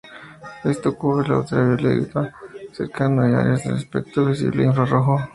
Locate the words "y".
3.23-3.31